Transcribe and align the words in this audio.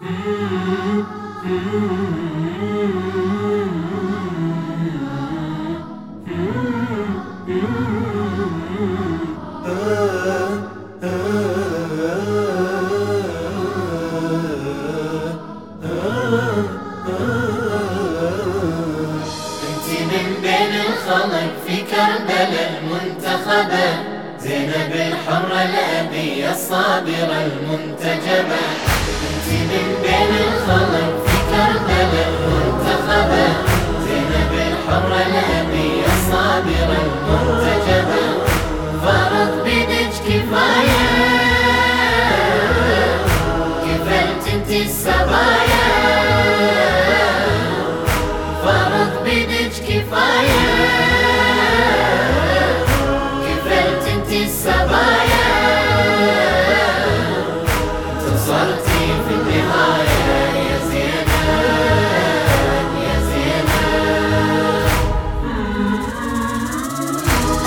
من 0.00 0.08
بين 20.42 20.74
الخلق 20.80 21.52
في 21.66 21.76
كربلاء 21.76 22.82
المنتخبة 22.82 23.88
زينب 24.38 24.92
الحرة 24.94 25.62
الأبية 25.62 26.50
الصابرة 26.52 27.46
المنتجبة. 27.46 28.60
انت 29.30 29.48
من 29.72 29.89
المنتخبة 32.20 33.46
زينب 34.04 34.52
المنتجبة 37.02 38.24
فرض 39.04 39.64
بيدك 39.64 40.12
كفاية 40.28 41.06
كفلت 43.84 44.44
انت 44.54 44.70
السبايا 44.70 45.90
فرض 48.64 49.24
بيدك 49.24 49.72
كفاية 49.88 50.69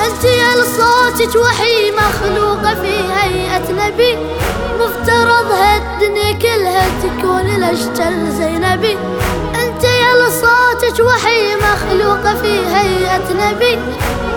أنت 0.06 0.24
يا 0.24 0.56
لصوتك 0.56 1.36
وحي 1.36 1.92
مخلوقة 1.92 2.76
في 2.82 2.94
هيئة 3.14 3.72
نبي. 3.72 4.18
مفترض 4.80 5.52
هالدنيا 5.52 6.32
كلها 6.32 6.86
تكون 7.04 7.56
الاشتل 7.56 8.32
زينبي 8.32 8.98
أنت 9.64 9.84
يا 9.84 10.14
لصوتك 10.22 11.06
وحي 11.06 11.56
مخلوقة 11.56 12.36
في 12.42 12.60
هيئة 12.76 13.34
نبي. 13.34 13.80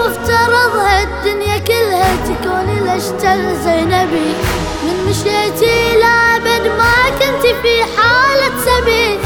مفترض 0.00 0.76
هالدنيا 0.76 1.58
كلها 1.58 2.16
تكون 2.26 2.78
الاشتل 2.78 3.56
زينبي 3.64 4.34
من 4.84 5.06
مشيتي 5.10 5.96
لابد 5.98 6.66
ما 6.66 7.10
كنت 7.18 7.46
في 7.62 7.84
حالة 7.96 8.52
سبي. 8.64 9.18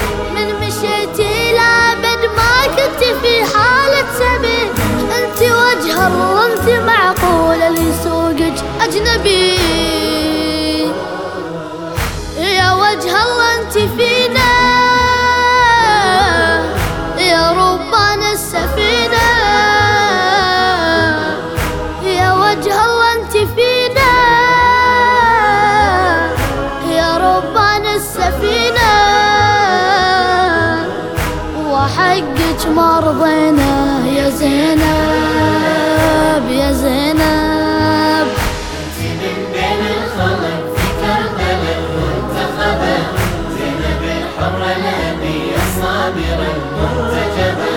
انت 6.61 6.69
معقولة 6.69 7.69
لسوقك 7.69 8.65
أجنبي. 8.81 9.57
يا 12.39 12.73
وجه 12.73 13.23
الله 13.23 13.61
أنت 13.61 13.73
فينا. 13.73 14.51
يا 17.19 17.53
ربان 17.53 18.23
السفينة. 18.33 19.29
يا 22.03 22.33
وجه 22.33 22.85
الله 22.85 23.13
أنت 23.13 23.33
فينا. 23.33 24.13
يا 26.91 27.17
ربان 27.17 27.87
السفينة. 27.87 28.93
وحقك 31.71 32.67
مرضينا 32.67 34.07
يا 34.07 34.31
زينب. 34.31 35.00
زينب 44.51 44.59
الحرة 44.59 44.77
الأبية 44.77 45.57
الصابرة 45.57 47.70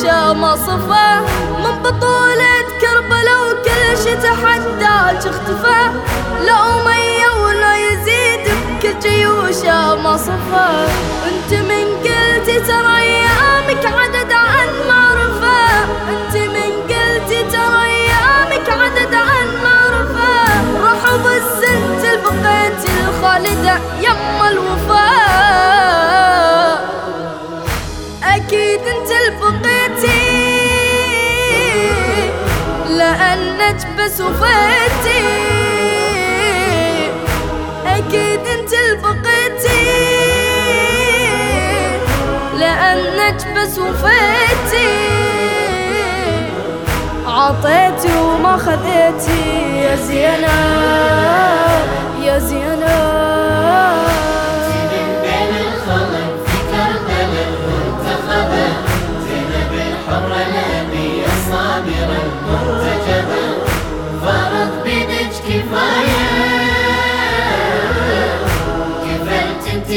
جيوشه 0.00 0.32
ما 0.32 0.56
صفى. 0.56 1.20
من 1.58 1.82
بطولة 1.82 2.62
كربلاء 2.80 3.40
وكل 3.46 3.98
شي 4.04 4.14
تحداك 4.16 5.26
اختفى 5.26 5.82
لو 6.46 6.84
مية 6.86 7.30
ولا 7.44 7.76
يزيد 7.76 8.40
بكل 8.80 8.98
جيوشه 9.10 9.94
ما 9.94 10.16
صفى. 10.16 10.88
أنت 11.28 11.52
من 11.68 11.86
قلتي 12.04 12.60
ترى 12.60 12.89
بس 33.98 34.20
وفيتي 34.20 35.24
أكيد 37.86 38.40
أنت 38.46 38.72
البقيتي 38.72 39.90
لأنك 42.58 43.46
بس 43.56 43.78
وفيتي 43.78 44.88
عطيتي 47.26 48.18
وما 48.18 48.56
خذيتي 48.56 49.76
يا 49.82 49.96
زينب 49.96 50.48
يا 52.22 52.38
زينب 52.38 52.80
الحرة 59.72 60.36
الأبية 60.36 61.26
الصابرة 61.26 62.16
المنتجبة 62.24 63.59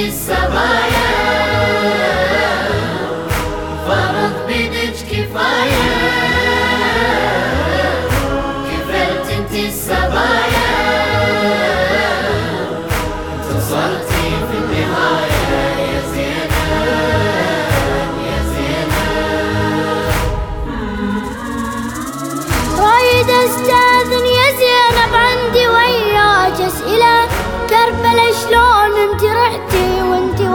السبايا 0.07 1.32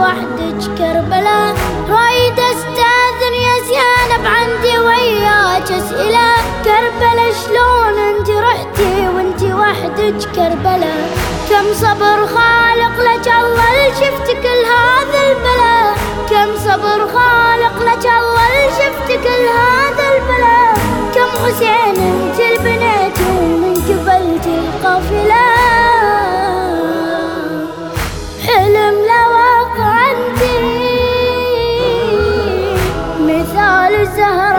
وحدك 0.09 0.61
كربلاء 0.77 1.55
رايد 1.89 2.39
أستاذن 2.39 3.33
يا 3.47 3.55
زينب 3.67 4.25
عندي 4.25 4.79
وياك 4.79 5.71
أسئلة. 5.71 6.29
كربلاء 6.65 7.33
شلون 7.41 7.97
أنت 8.09 8.29
رحتي 8.29 9.07
وأنت 9.07 9.43
وحدك 9.43 10.19
كربلاء 10.35 11.09
كم 11.49 11.73
صبر 11.73 12.17
خالق 12.35 12.95
لك 13.09 13.27
الله 13.41 13.75
شفت 13.99 14.27
كل 14.43 14.61
هذا 14.75 15.19
البلاء 15.29 15.93
كم 16.29 16.49
صبر 16.65 16.99
خالق 17.13 17.75
لك 17.89 18.05
الله 18.19 18.53
شفت 18.79 19.07
كل 19.07 19.45
هذا 19.61 20.05
البلاء 20.13 20.73
كم 21.15 21.29
حسين 21.43 21.95
أنت 22.11 22.39
البنات 22.39 23.17
ومن 23.19 23.73
قبلتي 23.87 24.55
القافلة. 24.59 25.49
حلم 28.47 28.95
لو 29.11 29.28
سهرة 34.15 34.58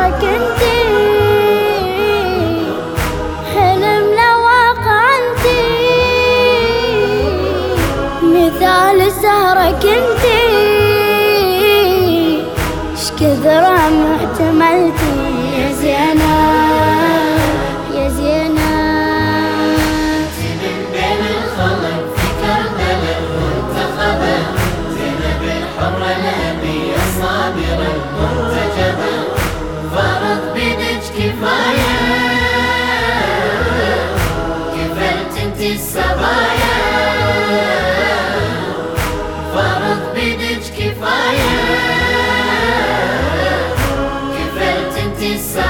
justiça. 45.21 45.70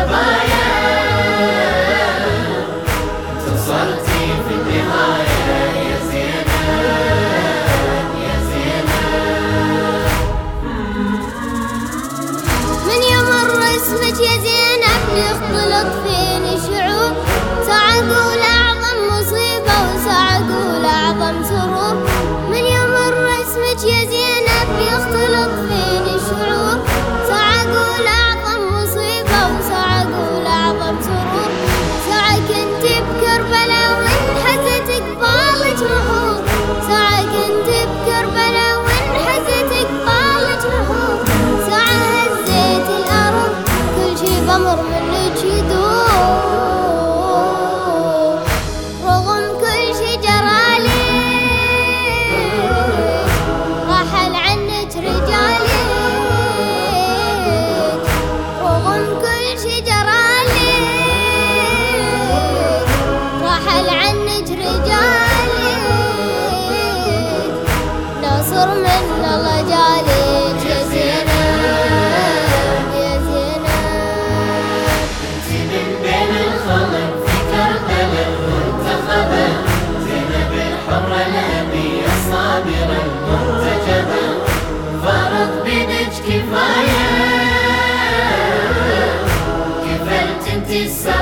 من 68.85 69.25
الله 69.35 69.61
جعلك 69.69 70.61
يا 70.71 70.82
زينب 70.91 71.29
يا 72.94 73.12
زينب 73.27 73.67
انت 75.31 75.49
من 75.73 75.88
بين 76.03 76.32
الخلق 76.47 77.27
فكر 77.27 77.73
قلب 77.88 78.38
منتخبة 78.47 79.49
زينب 80.05 80.53
الحرة 80.53 81.21
الأمية 81.29 82.06
الصابرة 82.06 83.00
المرتجبة 83.06 84.25
فرض 85.05 85.65
بنج 85.65 86.15
كفاية 86.29 87.11
كفلت 89.85 90.55
انت 90.55 90.71
السابقة 90.71 91.19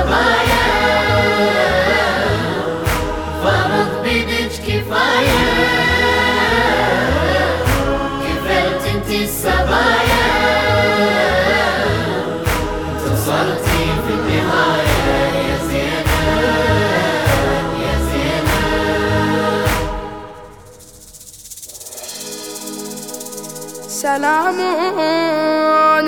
سلام 24.01 24.59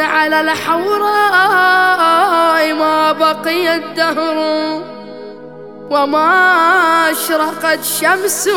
على 0.01 0.41
الحوراء 0.41 1.83
ما 2.73 3.11
بقي 3.11 3.75
الدهر 3.75 4.37
وما 5.89 6.31
أشرقت 7.11 7.83
شمس 7.83 8.47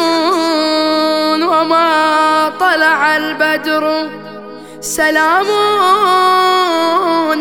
وما 1.42 2.52
طلع 2.60 3.16
البدر. 3.16 4.10
سلام 4.84 5.46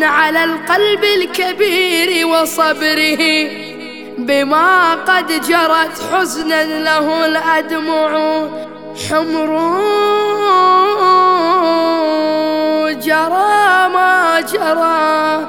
على 0.02 0.44
القلب 0.44 1.04
الكبير 1.04 2.26
وصبره 2.26 3.50
بما 4.18 4.94
قد 4.94 5.26
جرت 5.26 6.02
حزنا 6.12 6.64
له 6.64 7.26
الأدمع 7.26 8.08
حمر 9.08 9.50
جرى 12.90 13.88
ما 13.94 14.40
جرى 14.40 15.48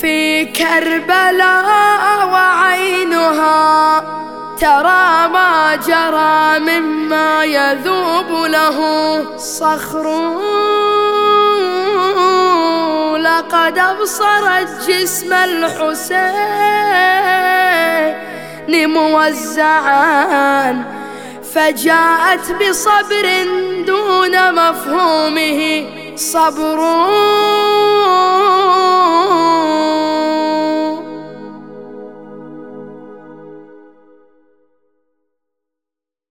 في 0.00 0.44
كربلاء 0.44 2.28
وعينها 2.32 4.00
ترى 4.60 5.28
ما 5.32 5.76
جرى 5.86 6.58
مما 6.58 7.44
يذوب 7.44 8.30
له 8.46 8.78
صخر 9.36 10.04
لقد 13.34 13.78
أبصرت 13.78 14.88
جسم 14.88 15.32
الحسين 15.32 16.14
موزعا 18.88 20.84
فجاءت 21.54 22.52
بصبر 22.52 23.26
دون 23.86 24.52
مفهومه 24.54 25.86
صبر. 26.16 26.78